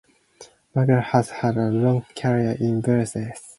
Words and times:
McCoury 0.75 1.03
has 1.03 1.29
had 1.29 1.57
a 1.57 1.69
long 1.69 2.03
career 2.17 2.57
in 2.59 2.81
bluegrass. 2.81 3.49